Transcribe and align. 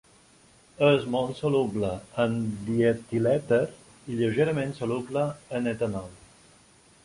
És 0.85 1.03
molt 1.15 1.37
soluble 1.41 1.91
en 2.25 2.33
dietilèter 2.71 3.61
i 4.15 4.19
lleugerament 4.23 4.77
soluble 4.81 5.27
en 5.61 5.75
etanol. 5.77 6.13